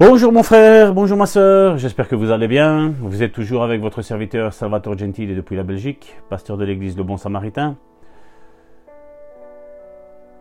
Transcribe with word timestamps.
Bonjour 0.00 0.30
mon 0.30 0.44
frère, 0.44 0.94
bonjour 0.94 1.18
ma 1.18 1.26
soeur, 1.26 1.76
j'espère 1.76 2.06
que 2.06 2.14
vous 2.14 2.30
allez 2.30 2.46
bien. 2.46 2.94
Vous 3.00 3.24
êtes 3.24 3.32
toujours 3.32 3.64
avec 3.64 3.80
votre 3.80 4.00
serviteur 4.00 4.52
Salvatore 4.52 4.96
Gentile 4.96 5.34
depuis 5.34 5.56
la 5.56 5.64
Belgique, 5.64 6.14
pasteur 6.30 6.56
de 6.56 6.64
l'église 6.64 6.96
Le 6.96 7.02
Bon 7.02 7.16
Samaritain. 7.16 7.76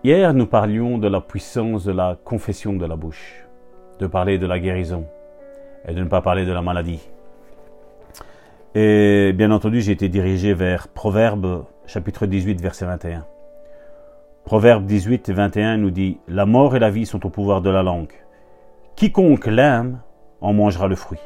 Hier, 0.04 0.31
nous 0.35 0.46
parlions 0.46 0.99
de 0.99 1.07
la 1.07 1.21
puissance 1.21 1.85
de 1.85 1.91
la 1.91 2.20
confession 2.23 2.73
de 2.73 2.85
la 2.85 2.96
bouche, 2.96 3.47
de 3.97 4.05
parler 4.05 4.38
de 4.38 4.46
la 4.46 4.59
guérison 4.59 5.07
et 5.88 5.96
de 5.96 6.04
ne 6.04 6.08
pas 6.08 6.21
parler 6.21 6.46
de 6.46 6.54
la 6.54 6.62
maladie. 6.62 7.10
Et 8.76 9.34
bien 9.34 9.50
entendu, 9.50 9.82
j'ai 9.82 9.94
été 9.94 10.08
dirigé 10.08 10.54
vers 10.54 10.88
Proverbe 10.88 11.66
chapitre 11.88 12.28
18 12.28 12.62
verset 12.62 12.86
21. 12.86 13.26
Proverbe 14.46 14.86
18 14.86 15.32
21 15.32 15.78
nous 15.78 15.89
dit 15.89 16.20
La 16.28 16.46
mort 16.46 16.76
et 16.76 16.80
la 16.80 16.92
vie 16.92 17.08
sont 17.08 17.26
au 17.26 17.32
pouvoir 17.32 17.64
de 17.64 17.71
la 17.71 17.82
langue. 17.82 18.14
Quiconque 18.98 19.45
l'aime 19.45 20.00
en 20.41 20.54
mangera 20.54 20.88
le 20.88 20.95
fruit. 20.95 21.19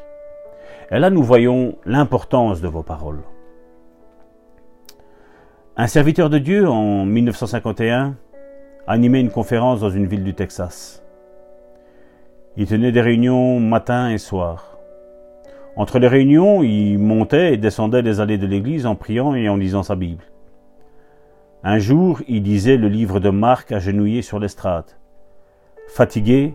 Et 0.90 0.98
là, 0.98 1.08
nous 1.08 1.22
voyons 1.22 1.78
l'importance 1.86 2.60
de 2.60 2.68
vos 2.68 2.82
paroles. 2.82 3.22
Un 5.78 5.86
serviteur 5.86 6.28
de 6.28 6.36
Dieu, 6.36 6.68
en 6.68 7.06
1951, 7.06 8.16
animait 8.86 9.22
une 9.22 9.30
conférence 9.30 9.80
dans 9.80 9.88
une 9.88 10.04
ville 10.04 10.22
du 10.22 10.34
Texas. 10.34 11.02
Il 12.58 12.66
tenait 12.66 12.92
des 12.92 13.00
réunions 13.00 13.58
matin 13.58 14.10
et 14.10 14.18
soir. 14.18 14.76
Entre 15.74 15.98
les 15.98 16.08
réunions, 16.08 16.62
il 16.62 16.98
montait 16.98 17.54
et 17.54 17.56
descendait 17.56 18.02
les 18.02 18.20
allées 18.20 18.36
de 18.36 18.46
l'église 18.46 18.84
en 18.84 18.96
priant 18.96 19.34
et 19.34 19.48
en 19.48 19.56
lisant 19.56 19.82
sa 19.82 19.96
Bible. 19.96 20.24
Un 21.64 21.78
jour, 21.78 22.20
il 22.28 22.42
lisait 22.42 22.76
le 22.76 22.88
livre 22.88 23.18
de 23.18 23.30
Marc 23.30 23.72
agenouillé 23.72 24.20
sur 24.20 24.38
l'estrade. 24.38 24.90
Fatigué, 25.88 26.54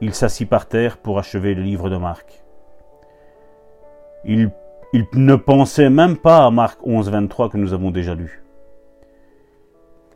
il 0.00 0.14
s'assit 0.14 0.48
par 0.48 0.66
terre 0.66 0.98
pour 0.98 1.18
achever 1.18 1.54
le 1.54 1.62
livre 1.62 1.90
de 1.90 1.96
Marc. 1.96 2.44
Il, 4.24 4.50
ne 5.14 5.36
pensait 5.36 5.90
même 5.90 6.16
pas 6.16 6.44
à 6.44 6.50
Marc 6.50 6.78
11, 6.84 7.10
23 7.10 7.50
que 7.50 7.56
nous 7.56 7.72
avons 7.72 7.90
déjà 7.90 8.14
lu. 8.14 8.42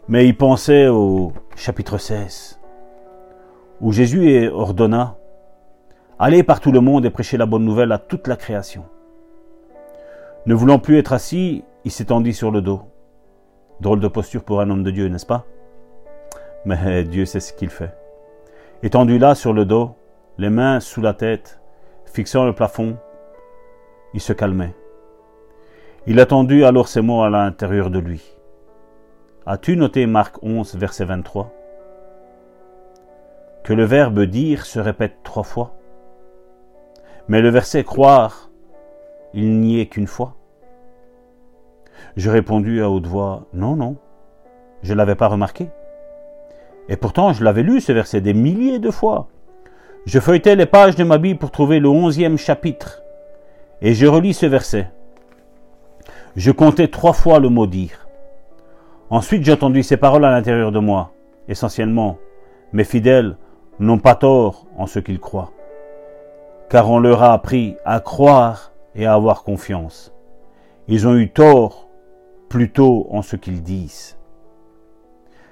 Mais 0.08 0.26
il 0.26 0.36
pensait 0.36 0.88
au 0.88 1.32
chapitre 1.54 1.98
16, 1.98 2.60
où 3.80 3.92
Jésus 3.92 4.48
ordonna 4.48 5.16
Allez 6.18 6.42
par 6.42 6.60
tout 6.60 6.72
le 6.72 6.80
monde 6.80 7.06
et 7.06 7.10
prêchez 7.10 7.38
la 7.38 7.46
bonne 7.46 7.64
nouvelle 7.64 7.92
à 7.92 7.98
toute 7.98 8.26
la 8.26 8.36
création. 8.36 8.84
Ne 10.44 10.54
voulant 10.54 10.78
plus 10.78 10.98
être 10.98 11.12
assis, 11.12 11.64
il 11.84 11.90
s'étendit 11.90 12.34
sur 12.34 12.50
le 12.50 12.60
dos. 12.60 12.82
Drôle 13.80 14.00
de 14.00 14.08
posture 14.08 14.44
pour 14.44 14.60
un 14.60 14.68
homme 14.68 14.82
de 14.82 14.90
Dieu, 14.90 15.08
n'est-ce 15.08 15.24
pas? 15.24 15.46
Mais 16.66 17.04
Dieu 17.04 17.24
sait 17.24 17.40
ce 17.40 17.54
qu'il 17.54 17.70
fait. 17.70 17.94
Étendu 18.82 19.18
là 19.18 19.34
sur 19.34 19.52
le 19.52 19.66
dos, 19.66 19.94
les 20.38 20.48
mains 20.48 20.80
sous 20.80 21.02
la 21.02 21.12
tête, 21.12 21.60
fixant 22.06 22.46
le 22.46 22.54
plafond, 22.54 22.96
il 24.14 24.22
se 24.22 24.32
calmait. 24.32 24.74
Il 26.06 26.18
attendit 26.18 26.64
alors 26.64 26.88
ces 26.88 27.02
mots 27.02 27.22
à 27.22 27.28
l'intérieur 27.28 27.90
de 27.90 27.98
lui. 27.98 28.38
As-tu 29.44 29.76
noté 29.76 30.06
Marc 30.06 30.42
11, 30.42 30.76
verset 30.76 31.04
23 31.04 31.52
Que 33.64 33.74
le 33.74 33.84
verbe 33.84 34.22
dire 34.22 34.64
se 34.64 34.80
répète 34.80 35.18
trois 35.24 35.42
fois. 35.42 35.74
Mais 37.28 37.42
le 37.42 37.50
verset 37.50 37.84
croire, 37.84 38.50
il 39.34 39.60
n'y 39.60 39.78
est 39.78 39.88
qu'une 39.88 40.06
fois. 40.06 40.36
Je 42.16 42.30
répondis 42.30 42.80
à 42.80 42.88
haute 42.88 43.06
voix 43.06 43.46
Non, 43.52 43.76
non, 43.76 43.96
je 44.82 44.94
ne 44.94 44.98
l'avais 44.98 45.16
pas 45.16 45.28
remarqué. 45.28 45.68
Et 46.90 46.96
pourtant, 46.96 47.32
je 47.32 47.44
l'avais 47.44 47.62
lu 47.62 47.80
ce 47.80 47.92
verset 47.92 48.20
des 48.20 48.34
milliers 48.34 48.80
de 48.80 48.90
fois. 48.90 49.28
Je 50.06 50.18
feuilletais 50.18 50.56
les 50.56 50.66
pages 50.66 50.96
de 50.96 51.04
ma 51.04 51.18
Bible 51.18 51.38
pour 51.38 51.52
trouver 51.52 51.78
le 51.78 51.88
onzième 51.88 52.36
chapitre. 52.36 53.02
Et 53.80 53.94
je 53.94 54.06
relis 54.06 54.34
ce 54.34 54.46
verset. 54.46 54.90
Je 56.34 56.50
comptais 56.50 56.88
trois 56.88 57.12
fois 57.12 57.38
le 57.38 57.48
mot 57.48 57.68
dire. 57.68 58.08
Ensuite, 59.08 59.44
j'ai 59.44 59.52
entendu 59.52 59.84
ces 59.84 59.96
paroles 59.96 60.24
à 60.24 60.32
l'intérieur 60.32 60.72
de 60.72 60.80
moi. 60.80 61.12
Essentiellement, 61.48 62.18
mes 62.72 62.84
fidèles 62.84 63.36
n'ont 63.78 63.98
pas 63.98 64.16
tort 64.16 64.66
en 64.76 64.86
ce 64.86 64.98
qu'ils 64.98 65.20
croient. 65.20 65.52
Car 66.70 66.90
on 66.90 66.98
leur 66.98 67.22
a 67.22 67.32
appris 67.32 67.76
à 67.84 68.00
croire 68.00 68.72
et 68.96 69.06
à 69.06 69.14
avoir 69.14 69.44
confiance. 69.44 70.12
Ils 70.88 71.06
ont 71.06 71.14
eu 71.14 71.30
tort 71.30 71.88
plutôt 72.48 73.06
en 73.10 73.22
ce 73.22 73.36
qu'ils 73.36 73.62
disent. 73.62 74.18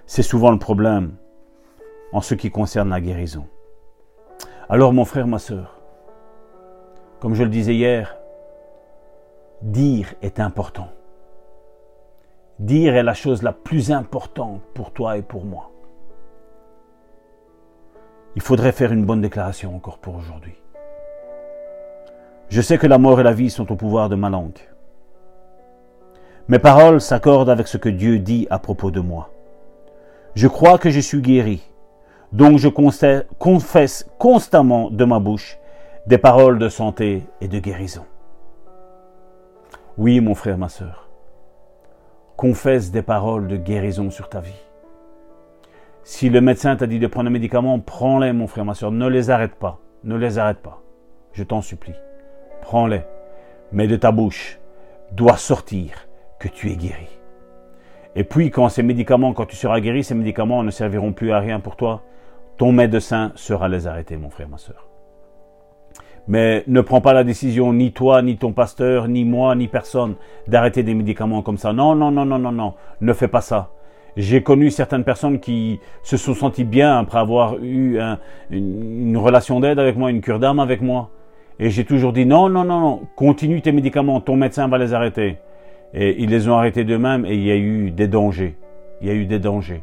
C'est 0.07 0.23
souvent 0.23 0.51
le 0.51 0.59
problème 0.59 1.13
en 2.13 2.21
ce 2.21 2.35
qui 2.35 2.51
concerne 2.51 2.91
la 2.91 3.01
guérison. 3.01 3.47
Alors 4.69 4.93
mon 4.93 5.05
frère, 5.05 5.27
ma 5.27 5.39
soeur, 5.39 5.81
comme 7.21 7.35
je 7.35 7.43
le 7.43 7.51
disais 7.51 7.75
hier, 7.75 8.17
dire 9.63 10.15
est 10.23 10.41
important. 10.41 10.89
Dire 12.59 12.97
est 12.97 13.03
la 13.03 13.15
chose 13.15 13.43
la 13.43 13.53
plus 13.53 13.93
importante 13.93 14.63
pour 14.75 14.93
toi 14.93 15.17
et 15.17 15.23
pour 15.23 15.45
moi. 15.45 15.71
Il 18.37 18.43
faudrait 18.43 18.73
faire 18.73 18.93
une 18.93 19.05
bonne 19.05 19.21
déclaration 19.21 19.75
encore 19.75 19.99
pour 19.99 20.17
aujourd'hui. 20.17 20.55
Je 22.49 22.61
sais 22.61 22.79
que 22.79 22.87
la 22.87 22.99
mort 22.99 23.21
et 23.21 23.25
la 23.25 23.33
vie 23.33 23.51
sont 23.51 23.71
au 23.73 23.77
pouvoir 23.77 24.09
de 24.09 24.17
ma 24.17 24.31
langue. 24.31 24.59
Mes 26.49 26.59
paroles 26.59 27.01
s'accordent 27.01 27.51
avec 27.51 27.69
ce 27.69 27.77
que 27.77 27.89
Dieu 27.89 28.19
dit 28.19 28.47
à 28.49 28.59
propos 28.59 28.91
de 28.91 29.01
moi. 29.01 29.31
Je 30.35 30.49
crois 30.49 30.79
que 30.79 30.89
je 30.89 31.01
suis 31.01 31.21
guéri 31.21 31.63
donc 32.33 32.59
je 32.59 32.69
confesse 32.69 34.07
constamment 34.19 34.91
de 34.91 35.05
ma 35.05 35.19
bouche 35.19 35.59
des 36.07 36.19
paroles 36.19 36.59
de 36.59 36.69
santé 36.69 37.25
et 37.41 37.49
de 37.49 37.59
guérison. 37.59 38.05
Oui, 39.97 40.21
mon 40.21 40.35
frère, 40.35 40.59
ma 40.59 40.69
soeur, 40.69 41.09
confesse 42.37 42.91
des 42.91 43.03
paroles 43.03 43.49
de 43.49 43.57
guérison 43.57 44.11
sur 44.11 44.29
ta 44.29 44.41
vie. 44.41 44.63
Si 46.05 46.31
le 46.31 46.41
médecin 46.41 46.77
t'a 46.77 46.87
dit 46.87 46.99
de 46.99 47.07
prendre 47.07 47.29
un 47.29 47.33
médicament, 47.33 47.79
prends-les, 47.81 48.33
mon 48.33 48.47
frère, 48.47 48.65
ma 48.65 48.75
soeur. 48.75 48.91
Ne 48.91 49.09
les 49.09 49.29
arrête 49.29 49.57
pas. 49.57 49.79
Ne 50.05 50.17
les 50.17 50.39
arrête 50.39 50.61
pas. 50.61 50.81
Je 51.33 51.45
t'en 51.45 51.61
supplie. 51.61 51.97
Prends-les. 52.63 53.03
Mais 53.73 53.87
de 53.87 53.97
ta 53.97 54.11
bouche 54.11 54.59
doit 55.13 55.37
sortir 55.37 56.09
que 56.39 56.49
tu 56.49 56.71
es 56.71 56.77
guéri. 56.77 57.09
Et 58.15 58.25
puis, 58.25 58.51
quand 58.51 58.69
ces 58.71 58.83
médicaments, 58.83 59.35
quand 59.35 59.45
tu 59.45 59.57
seras 59.57 59.81
guéri, 59.81 60.03
ces 60.03 60.15
médicaments 60.15 60.63
ne 60.63 60.71
serviront 60.71 61.13
plus 61.13 61.33
à 61.33 61.41
rien 61.41 61.61
pour 61.61 61.77
toi, 61.77 62.03
ton 62.59 62.73
médecin 62.73 63.33
sera 63.37 63.69
les 63.69 63.87
arrêter, 63.87 64.17
mon 64.17 64.31
frère, 64.31 64.49
ma 64.49 64.59
soeur. 64.59 64.89
Mais 66.27 66.65
ne 66.67 66.83
prends 66.83 67.01
pas 67.01 67.15
la 67.15 67.25
décision, 67.25 67.73
ni 67.73 67.93
toi, 67.93 68.21
ni 68.21 68.37
ton 68.37 68.53
pasteur, 68.53 69.09
ni 69.09 69.25
moi, 69.25 69.55
ni 69.55 69.67
personne, 69.67 70.17
d'arrêter 70.47 70.83
des 70.83 70.93
médicaments 70.93 71.41
comme 71.41 71.57
ça. 71.57 71.73
Non, 71.73 71.95
non, 71.95 72.11
non, 72.11 72.27
non, 72.27 72.39
non, 72.39 72.53
non, 72.53 72.75
ne 73.01 73.13
fais 73.15 73.29
pas 73.29 73.41
ça. 73.41 73.71
J'ai 74.17 74.43
connu 74.43 74.71
certaines 74.71 75.05
personnes 75.05 75.39
qui 75.39 75.79
se 76.03 76.17
sont 76.17 76.35
senties 76.35 76.65
bien 76.65 76.99
après 76.99 77.19
avoir 77.19 77.57
eu 77.63 77.99
une, 78.51 79.17
relation 79.17 79.61
d'aide 79.61 79.79
avec 79.79 79.97
moi, 79.97 80.11
une 80.11 80.21
cure 80.21 80.41
d'âme 80.41 80.59
avec 80.59 80.83
moi. 80.83 81.11
Et 81.61 81.71
j'ai 81.71 81.85
toujours 81.85 82.13
dit 82.13 82.27
non, 82.27 82.49
non, 82.49 82.65
non, 82.65 82.81
non, 82.81 83.03
continue 83.17 83.63
tes 83.63 83.73
médicaments, 83.73 84.21
ton 84.21 84.37
médecin 84.37 84.67
va 84.69 84.77
les 84.77 84.93
arrêter. 84.93 85.39
Et 85.95 86.21
ils 86.23 86.29
les 86.29 86.49
ont 86.49 86.57
arrêtés 86.57 86.85
d'eux-mêmes 86.85 87.25
et 87.25 87.35
il 87.35 87.45
y 87.45 87.51
a 87.51 87.57
eu 87.57 87.91
des 87.91 88.09
dangers. 88.09 88.59
Il 89.01 89.07
y 89.07 89.11
a 89.11 89.15
eu 89.15 89.25
des 89.25 89.39
dangers. 89.39 89.83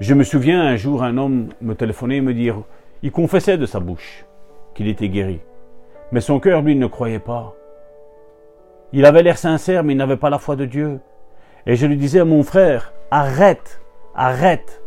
Je 0.00 0.14
me 0.14 0.24
souviens 0.24 0.62
un 0.62 0.76
jour, 0.76 1.02
un 1.02 1.16
homme 1.16 1.48
me 1.60 1.74
téléphonait 1.74 2.16
et 2.16 2.20
me 2.20 2.34
dire, 2.34 2.62
il 3.02 3.12
confessait 3.12 3.58
de 3.58 3.66
sa 3.66 3.80
bouche 3.80 4.24
qu'il 4.74 4.88
était 4.88 5.08
guéri. 5.08 5.40
Mais 6.12 6.20
son 6.20 6.40
cœur, 6.40 6.62
lui, 6.62 6.76
ne 6.76 6.86
croyait 6.86 7.18
pas. 7.18 7.54
Il 8.92 9.06
avait 9.06 9.22
l'air 9.22 9.38
sincère, 9.38 9.84
mais 9.84 9.94
il 9.94 9.96
n'avait 9.96 10.16
pas 10.16 10.30
la 10.30 10.38
foi 10.38 10.56
de 10.56 10.64
Dieu. 10.64 11.00
Et 11.66 11.76
je 11.76 11.86
lui 11.86 11.96
disais 11.96 12.24
mon 12.24 12.42
frère, 12.42 12.92
arrête, 13.10 13.80
arrête. 14.14 14.82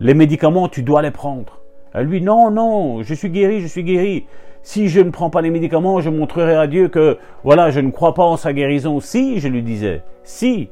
Les 0.00 0.14
médicaments, 0.14 0.68
tu 0.68 0.82
dois 0.82 1.02
les 1.02 1.10
prendre. 1.10 1.60
Et 1.94 2.04
lui, 2.04 2.20
non, 2.20 2.50
non, 2.50 3.02
je 3.02 3.14
suis 3.14 3.30
guéri, 3.30 3.60
je 3.60 3.66
suis 3.66 3.84
guéri. 3.84 4.26
Si 4.62 4.88
je 4.88 5.00
ne 5.00 5.10
prends 5.10 5.30
pas 5.30 5.42
les 5.42 5.50
médicaments, 5.50 6.00
je 6.00 6.10
montrerai 6.10 6.56
à 6.56 6.66
Dieu 6.66 6.88
que, 6.88 7.18
voilà, 7.42 7.70
je 7.70 7.80
ne 7.80 7.90
crois 7.90 8.14
pas 8.14 8.24
en 8.24 8.36
sa 8.36 8.52
guérison. 8.52 9.00
Si, 9.00 9.40
je 9.40 9.48
lui 9.48 9.62
disais, 9.62 10.02
si. 10.22 10.70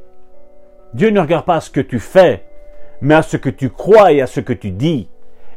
Dieu 0.94 1.10
ne 1.10 1.20
regarde 1.20 1.44
pas 1.44 1.60
ce 1.60 1.70
que 1.70 1.81
tu 1.81 1.98
fais, 1.98 2.43
mais 3.02 3.14
à 3.14 3.22
ce 3.22 3.37
que 3.37 3.50
tu 3.50 3.69
crois 3.69 4.12
et 4.12 4.22
à 4.22 4.26
ce 4.26 4.40
que 4.40 4.52
tu 4.52 4.70
dis. 4.70 5.08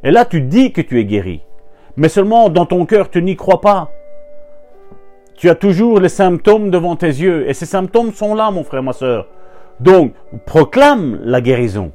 Et 0.03 0.12
là, 0.12 0.25
tu 0.25 0.42
dis 0.42 0.74
que 0.74 0.81
tu 0.81 1.00
es 1.00 1.06
guéri. 1.06 1.44
Mais 1.95 2.09
seulement 2.09 2.50
dans 2.50 2.65
ton 2.65 2.86
cœur, 2.86 3.09
tu 3.09 3.21
n'y 3.21 3.38
crois 3.38 3.62
pas. 3.62 3.92
Tu 5.36 5.50
as 5.50 5.56
toujours 5.56 6.00
les 6.00 6.09
symptômes 6.09 6.71
devant 6.71 6.95
tes 6.95 7.07
yeux. 7.07 7.47
Et 7.47 7.53
ces 7.53 7.68
symptômes 7.68 8.12
sont 8.13 8.33
là, 8.33 8.50
mon 8.51 8.63
frère, 8.63 8.83
ma 8.83 8.94
soeur. 8.94 9.27
Donc, 9.80 10.13
proclame 10.45 11.19
la 11.24 11.39
guérison. 11.39 11.92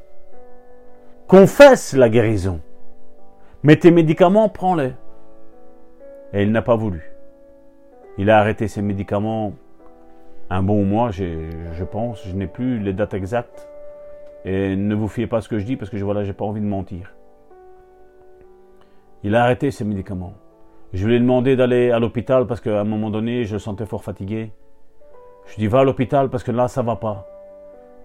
Confesse 1.27 1.95
la 1.95 2.09
guérison. 2.09 2.61
Mais 3.63 3.77
tes 3.77 3.91
médicaments, 3.91 4.49
prends-les. 4.49 4.93
Et 6.33 6.43
il 6.43 6.53
n'a 6.53 6.63
pas 6.63 6.77
voulu. 6.77 7.11
Il 8.19 8.31
a 8.31 8.39
arrêté 8.39 8.69
ses 8.69 8.83
médicaments 8.83 9.55
un 10.49 10.63
bon 10.63 10.85
mois, 10.85 11.11
je 11.11 11.85
pense. 11.85 12.23
Je 12.27 12.35
n'ai 12.35 12.47
plus 12.47 12.79
les 12.79 12.93
dates 12.93 13.15
exactes. 13.15 13.69
Et 14.45 14.77
ne 14.77 14.95
vous 14.95 15.09
fiez 15.09 15.27
pas 15.27 15.39
à 15.39 15.41
ce 15.41 15.49
que 15.49 15.59
je 15.59 15.65
dis 15.65 15.77
parce 15.77 15.91
que 15.91 15.99
je, 15.99 16.05
voilà, 16.05 16.25
j'ai 16.25 16.33
pas 16.33 16.45
envie 16.45 16.61
de 16.61 16.67
mentir. 16.67 17.15
Il 19.23 19.35
a 19.35 19.45
arrêté 19.45 19.71
ses 19.71 19.85
médicaments. 19.85 20.35
Je 20.93 21.07
lui 21.07 21.17
ai 21.17 21.21
demandé 21.21 21.57
d'aller 21.57 21.91
à 21.91 21.99
l'hôpital 21.99 22.47
parce 22.47 22.61
qu'à 22.61 22.81
un 22.81 22.85
moment 22.85 23.11
donné, 23.11 23.45
je 23.45 23.53
le 23.53 23.59
sentais 23.59 23.87
fort 23.87 24.03
fatigué. 24.03 24.51
Je 25.47 25.57
lui 25.57 25.65
ai 25.65 25.67
dit, 25.67 25.67
va 25.67 25.81
à 25.81 25.85
l'hôpital 25.85 26.31
parce 26.31 26.43
que 26.43 26.53
là, 26.53 26.69
ça 26.69 26.83
va 26.83 26.97
pas. 26.97 27.27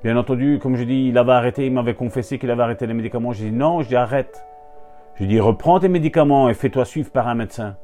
Bien 0.04 0.18
entendu, 0.18 0.60
comme 0.62 0.76
je 0.76 0.84
dis, 0.84 1.08
il 1.08 1.18
avait 1.18 1.32
arrêté, 1.32 1.66
il 1.66 1.74
m'avait 1.74 1.96
confessé 1.96 2.38
qu'il 2.38 2.52
avait 2.52 2.64
arrêté 2.64 2.86
les 2.86 2.94
médicaments. 2.94 3.32
J'ai 3.32 3.50
dit, 3.50 3.56
non, 3.56 3.82
je 3.82 3.88
dis, 3.88 3.96
arrête. 3.96 4.46
Je 5.16 5.24
lui 5.24 5.26
ai 5.26 5.36
dit, 5.36 5.40
reprends 5.40 5.80
tes 5.80 5.88
médicaments 5.88 6.50
et 6.50 6.54
fais-toi 6.54 6.86
suivre 6.86 7.12
par 7.12 7.28
un 7.28 7.36
médecin. 7.36 7.78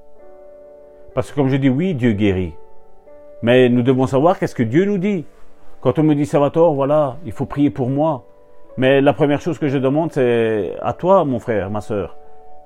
Parce 1.16 1.32
que 1.32 1.36
comme 1.36 1.48
je 1.48 1.56
dis, 1.56 1.70
oui, 1.70 1.96
Dieu 1.96 2.12
guérit. 2.12 2.54
Mais 3.42 3.70
nous 3.70 3.82
devons 3.82 4.08
savoir 4.08 4.38
qu'est-ce 4.38 4.56
que 4.56 4.64
Dieu 4.64 4.86
nous 4.86 4.98
dit. 4.98 5.26
Quand 5.80 5.98
on 5.98 6.04
me 6.04 6.14
dit 6.14 6.26
Salvatore, 6.26 6.76
voilà, 6.76 7.18
il 7.26 7.32
faut 7.32 7.46
prier 7.46 7.72
pour 7.72 7.90
moi. 7.90 8.26
Mais 8.78 9.02
la 9.02 9.14
première 9.14 9.42
chose 9.42 9.60
que 9.60 9.68
je 9.68 9.78
demande, 9.78 10.12
c'est 10.12 10.76
à 10.82 10.94
toi, 10.94 11.26
mon 11.26 11.40
frère, 11.40 11.70
ma 11.70 11.82
soeur, 11.82 12.18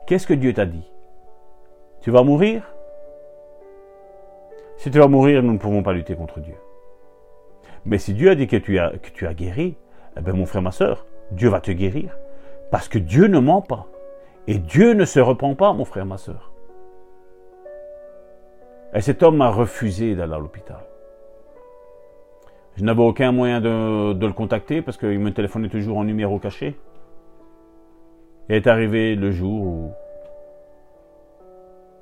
qu'est-ce 0.05 0.27
que 0.27 0.33
Dieu 0.33 0.53
t'a 0.53 0.65
dit? 0.65 0.89
Tu 2.01 2.11
vas 2.11 2.23
mourir? 2.23 2.63
Si 4.77 4.91
tu 4.91 4.99
vas 4.99 5.07
mourir, 5.07 5.41
nous 5.41 5.53
ne 5.53 5.57
pouvons 5.57 5.81
pas 5.81 5.93
lutter 5.93 6.15
contre 6.15 6.39
Dieu. 6.39 6.55
Mais 7.85 7.97
si 7.97 8.13
Dieu 8.13 8.29
a 8.29 8.35
dit 8.35 8.47
que 8.47 8.57
tu 8.57 8.77
as, 8.79 9.33
guéri, 9.33 9.77
eh 10.17 10.21
bien, 10.21 10.33
mon 10.33 10.45
frère, 10.45 10.61
ma 10.61 10.71
soeur, 10.71 11.05
Dieu 11.31 11.49
va 11.49 11.59
te 11.59 11.71
guérir. 11.71 12.17
Parce 12.71 12.87
que 12.87 12.99
Dieu 12.99 13.27
ne 13.27 13.39
ment 13.39 13.61
pas. 13.61 13.87
Et 14.47 14.59
Dieu 14.59 14.93
ne 14.93 15.05
se 15.05 15.19
reprend 15.19 15.55
pas, 15.55 15.73
mon 15.73 15.85
frère, 15.85 16.05
ma 16.05 16.17
soeur. 16.17 16.51
Et 18.93 19.01
cet 19.01 19.23
homme 19.23 19.41
a 19.41 19.49
refusé 19.49 20.15
d'aller 20.15 20.33
à 20.33 20.37
l'hôpital. 20.37 20.83
Je 22.75 22.83
n'avais 22.83 23.03
aucun 23.03 23.31
moyen 23.31 23.61
de, 23.61 24.25
le 24.25 24.33
contacter 24.33 24.81
parce 24.81 24.97
qu'il 24.97 25.19
me 25.19 25.31
téléphonait 25.31 25.69
toujours 25.69 25.97
en 25.97 26.03
numéro 26.03 26.39
caché. 26.39 26.75
Et 28.49 28.57
est 28.57 28.67
arrivé 28.67 29.15
le 29.15 29.31
jour 29.31 29.63
où 29.63 29.91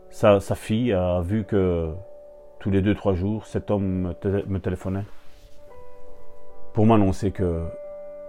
sa, 0.09 0.39
fille 0.55 0.91
a 0.91 1.21
vu 1.21 1.43
que 1.43 1.93
tous 2.59 2.71
les 2.71 2.81
deux, 2.81 2.95
trois 2.95 3.13
jours, 3.13 3.45
cet 3.45 3.69
homme 3.71 4.13
me, 4.47 4.59
téléphonait 4.59 5.05
pour 6.73 6.85
m'annoncer 6.87 7.31
que 7.31 7.65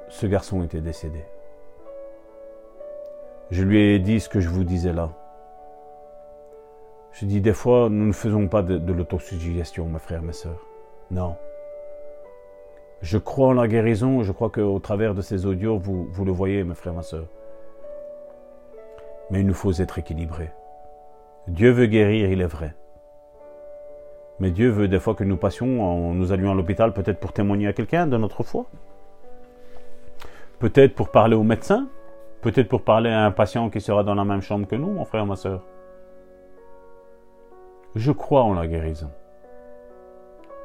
ce 0.08 0.26
garçon 0.26 0.62
était 0.62 0.80
décédé. 0.80 1.24
Je 3.50 3.62
lui 3.62 3.80
ai 3.80 3.98
dit 3.98 4.20
ce 4.20 4.28
que 4.28 4.40
je 4.40 4.50
vous 4.50 4.64
disais 4.64 4.92
là. 4.92 5.10
Je 7.12 7.24
dis 7.24 7.40
des 7.40 7.52
fois, 7.54 7.88
nous 7.88 8.06
ne 8.06 8.12
faisons 8.12 8.48
pas 8.48 8.62
de, 8.62 8.76
de 8.76 8.92
l'autosuggestion, 8.92 9.86
mes 9.86 9.98
frères, 9.98 10.22
mes 10.22 10.32
sœurs. 10.32 10.60
Non. 11.10 11.36
Je 13.04 13.18
crois 13.18 13.48
en 13.48 13.52
la 13.52 13.68
guérison, 13.68 14.22
je 14.22 14.32
crois 14.32 14.48
qu'au 14.48 14.78
travers 14.78 15.14
de 15.14 15.20
ces 15.20 15.44
audios, 15.44 15.76
vous, 15.76 16.24
le 16.24 16.32
voyez, 16.32 16.64
mes 16.64 16.74
frères, 16.74 16.94
ma 16.94 17.02
soeur. 17.02 17.26
Mais 19.30 19.40
il 19.40 19.46
nous 19.46 19.52
faut 19.52 19.72
être 19.72 19.98
équilibrés. 19.98 20.50
Dieu 21.46 21.70
veut 21.70 21.84
guérir, 21.84 22.30
il 22.30 22.40
est 22.40 22.46
vrai. 22.46 22.74
Mais 24.40 24.50
Dieu 24.50 24.70
veut 24.70 24.88
des 24.88 25.00
fois 25.00 25.14
que 25.14 25.22
nous 25.22 25.36
passions, 25.36 26.14
nous 26.14 26.32
allions 26.32 26.52
à 26.52 26.54
l'hôpital 26.54 26.94
peut-être 26.94 27.20
pour 27.20 27.34
témoigner 27.34 27.68
à 27.68 27.74
quelqu'un 27.74 28.06
de 28.06 28.16
notre 28.16 28.42
foi. 28.42 28.64
Peut-être 30.58 30.94
pour 30.94 31.10
parler 31.10 31.36
au 31.36 31.42
médecin. 31.42 31.88
Peut-être 32.40 32.68
pour 32.68 32.84
parler 32.84 33.10
à 33.10 33.26
un 33.26 33.32
patient 33.32 33.68
qui 33.68 33.82
sera 33.82 34.02
dans 34.02 34.14
la 34.14 34.24
même 34.24 34.40
chambre 34.40 34.66
que 34.66 34.76
nous, 34.76 34.90
mon 34.90 35.04
frère, 35.04 35.26
ma 35.26 35.36
soeur. 35.36 35.62
Je 37.96 38.12
crois 38.12 38.44
en 38.44 38.54
la 38.54 38.66
guérison. 38.66 39.10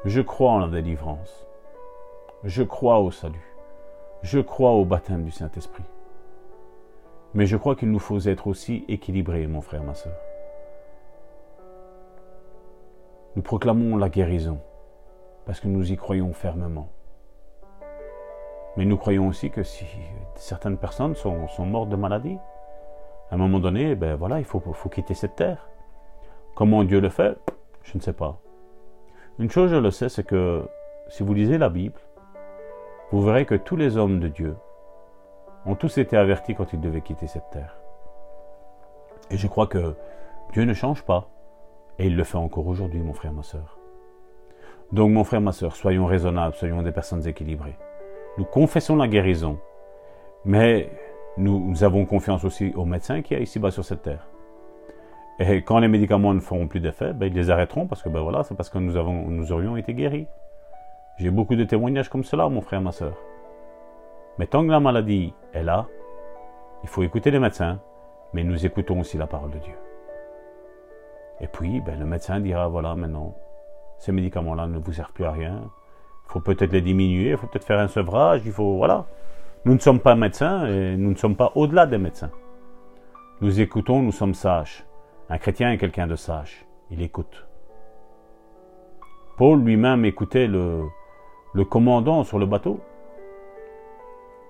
Je 0.06 0.22
crois 0.22 0.52
en 0.52 0.58
la 0.60 0.68
délivrance. 0.68 1.49
Je 2.44 2.62
crois 2.62 3.00
au 3.00 3.10
salut. 3.10 3.54
Je 4.22 4.40
crois 4.40 4.70
au 4.70 4.86
baptême 4.86 5.24
du 5.24 5.30
Saint-Esprit. 5.30 5.84
Mais 7.34 7.44
je 7.44 7.58
crois 7.58 7.76
qu'il 7.76 7.90
nous 7.90 7.98
faut 7.98 8.18
être 8.20 8.46
aussi 8.46 8.84
équilibrés, 8.88 9.46
mon 9.46 9.60
frère, 9.60 9.84
ma 9.84 9.94
soeur. 9.94 10.14
Nous 13.36 13.42
proclamons 13.42 13.98
la 13.98 14.08
guérison 14.08 14.58
parce 15.44 15.60
que 15.60 15.68
nous 15.68 15.92
y 15.92 15.96
croyons 15.96 16.32
fermement. 16.32 16.88
Mais 18.76 18.86
nous 18.86 18.96
croyons 18.96 19.28
aussi 19.28 19.50
que 19.50 19.62
si 19.62 19.84
certaines 20.34 20.78
personnes 20.78 21.14
sont, 21.14 21.46
mortes 21.60 21.90
de 21.90 21.96
maladie, 21.96 22.38
à 23.30 23.34
un 23.34 23.38
moment 23.38 23.60
donné, 23.60 23.94
ben 23.94 24.14
voilà, 24.14 24.38
il 24.38 24.44
faut, 24.46 24.60
faut 24.60 24.88
quitter 24.88 25.12
cette 25.12 25.36
terre. 25.36 25.68
Comment 26.54 26.84
Dieu 26.84 27.00
le 27.00 27.10
fait? 27.10 27.36
Je 27.82 27.98
ne 27.98 28.02
sais 28.02 28.14
pas. 28.14 28.40
Une 29.38 29.50
chose, 29.50 29.70
je 29.70 29.76
le 29.76 29.90
sais, 29.90 30.08
c'est 30.08 30.24
que 30.24 30.66
si 31.08 31.22
vous 31.22 31.34
lisez 31.34 31.58
la 31.58 31.68
Bible, 31.68 32.00
vous 33.12 33.22
verrez 33.22 33.46
que 33.46 33.54
tous 33.54 33.76
les 33.76 33.96
hommes 33.96 34.20
de 34.20 34.28
Dieu 34.28 34.56
ont 35.66 35.74
tous 35.74 35.98
été 35.98 36.16
avertis 36.16 36.54
quand 36.54 36.72
ils 36.72 36.80
devaient 36.80 37.00
quitter 37.00 37.26
cette 37.26 37.50
terre. 37.50 37.76
Et 39.30 39.36
je 39.36 39.46
crois 39.46 39.66
que 39.66 39.94
Dieu 40.52 40.64
ne 40.64 40.74
change 40.74 41.02
pas, 41.02 41.28
et 41.98 42.06
il 42.06 42.16
le 42.16 42.24
fait 42.24 42.38
encore 42.38 42.66
aujourd'hui, 42.66 43.00
mon 43.00 43.12
frère, 43.12 43.32
ma 43.32 43.42
soeur. 43.42 43.78
Donc, 44.92 45.12
mon 45.12 45.22
frère, 45.22 45.40
ma 45.40 45.52
soeur, 45.52 45.76
soyons 45.76 46.06
raisonnables, 46.06 46.54
soyons 46.56 46.82
des 46.82 46.90
personnes 46.90 47.26
équilibrées. 47.26 47.76
Nous 48.38 48.44
confessons 48.44 48.96
la 48.96 49.06
guérison, 49.06 49.58
mais 50.44 50.90
nous, 51.36 51.84
avons 51.84 52.06
confiance 52.06 52.44
aussi 52.44 52.72
aux 52.74 52.84
médecins 52.84 53.22
qui 53.22 53.34
y 53.34 53.42
ici-bas 53.42 53.70
sur 53.70 53.84
cette 53.84 54.02
terre. 54.02 54.26
Et 55.38 55.62
quand 55.62 55.78
les 55.78 55.88
médicaments 55.88 56.34
ne 56.34 56.40
feront 56.40 56.68
plus 56.68 56.80
d'effet, 56.80 57.12
ben, 57.12 57.26
ils 57.26 57.34
les 57.34 57.50
arrêteront 57.50 57.86
parce 57.86 58.02
que 58.02 58.08
ben 58.08 58.20
voilà, 58.20 58.42
c'est 58.42 58.54
parce 58.54 58.68
que 58.68 58.78
nous, 58.78 59.52
aurions 59.52 59.76
été 59.76 59.94
guéris. 59.94 60.26
J'ai 61.20 61.30
beaucoup 61.30 61.54
de 61.54 61.64
témoignages 61.64 62.08
comme 62.08 62.24
cela, 62.24 62.48
mon 62.48 62.62
frère, 62.62 62.80
ma 62.80 62.92
soeur. 62.92 63.12
Mais 64.38 64.46
tant 64.46 64.64
que 64.64 64.70
la 64.70 64.80
maladie 64.80 65.34
est 65.52 65.62
là, 65.62 65.86
il 66.82 66.88
faut 66.88 67.02
écouter 67.02 67.30
les 67.30 67.38
médecins, 67.38 67.78
mais 68.32 68.42
nous 68.42 68.64
écoutons 68.64 69.00
aussi 69.00 69.18
la 69.18 69.26
parole 69.26 69.50
de 69.50 69.58
Dieu. 69.58 69.74
Et 71.42 71.46
puis, 71.46 71.82
ben, 71.82 72.00
le 72.00 72.06
médecin 72.06 72.40
dira, 72.40 72.68
voilà, 72.68 72.94
maintenant, 72.94 73.34
ces 73.98 74.12
médicaments-là 74.12 74.66
ne 74.66 74.78
vous 74.78 74.94
servent 74.94 75.12
plus 75.12 75.26
à 75.26 75.32
rien. 75.32 75.60
Il 76.24 76.32
faut 76.32 76.40
peut-être 76.40 76.72
les 76.72 76.80
diminuer, 76.80 77.32
il 77.32 77.36
faut 77.36 77.48
peut-être 77.48 77.66
faire 77.66 77.80
un 77.80 77.88
sevrage, 77.88 78.40
il 78.46 78.52
faut, 78.52 78.78
voilà. 78.78 79.04
Nous 79.66 79.74
ne 79.74 79.78
sommes 79.78 80.00
pas 80.00 80.14
médecins 80.14 80.64
et 80.68 80.96
nous 80.96 81.10
ne 81.10 81.16
sommes 81.16 81.36
pas 81.36 81.52
au-delà 81.54 81.84
des 81.84 81.98
médecins. 81.98 82.30
Nous 83.42 83.60
écoutons, 83.60 84.00
nous 84.00 84.12
sommes 84.12 84.32
sages. 84.32 84.86
Un 85.28 85.36
chrétien 85.36 85.70
est 85.70 85.76
quelqu'un 85.76 86.06
de 86.06 86.16
sage. 86.16 86.64
Il 86.90 87.02
écoute. 87.02 87.46
Paul 89.36 89.62
lui-même 89.62 90.06
écoutait 90.06 90.46
le, 90.46 90.86
le 91.52 91.64
commandant 91.64 92.24
sur 92.24 92.38
le 92.38 92.46
bateau. 92.46 92.80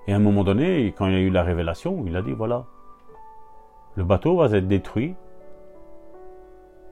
Et 0.07 0.13
à 0.13 0.17
un 0.17 0.21
moment 0.21 0.45
donné, 0.45 0.87
quand 0.97 1.07
il 1.07 1.15
a 1.15 1.21
eu 1.21 1.31
la 1.31 1.43
révélation, 1.43 2.05
il 2.07 2.17
a 2.17 2.23
dit, 2.23 2.33
voilà, 2.33 2.65
le 3.97 4.05
bateau 4.05 4.37
va 4.37 4.47
être 4.57 4.69
détruit, 4.69 5.15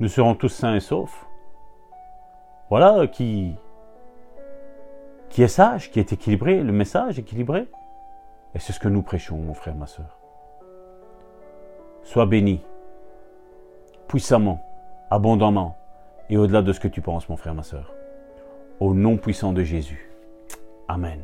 nous 0.01 0.09
serons 0.09 0.35
tous 0.35 0.49
sains 0.49 0.75
et 0.75 0.81
saufs. 0.81 1.27
Voilà 2.71 3.07
qui, 3.07 3.57
qui 5.31 5.43
est 5.43 5.49
sage, 5.49 5.91
qui 5.91 5.99
est 6.01 6.13
équilibré, 6.13 6.63
le 6.63 6.73
message 6.73 7.19
équilibré. 7.19 7.67
Et 8.55 8.59
c'est 8.59 8.73
ce 8.73 8.81
que 8.81 8.89
nous 8.89 9.03
prêchons, 9.03 9.37
mon 9.37 9.55
frère, 9.55 9.75
ma 9.75 9.87
soeur. 9.87 10.19
Sois 12.03 12.27
béni, 12.27 12.63
puissamment, 14.07 14.65
abondamment, 15.11 15.77
et 16.31 16.37
au-delà 16.37 16.63
de 16.63 16.73
ce 16.73 16.81
que 16.81 16.89
tu 16.89 17.01
penses, 17.01 17.29
mon 17.29 17.37
frère, 17.37 17.55
ma 17.55 17.63
soeur 17.63 17.98
au 18.81 18.95
nom 18.95 19.17
puissant 19.17 19.53
de 19.53 19.63
Jésus. 19.63 20.11
Amen. 20.89 21.21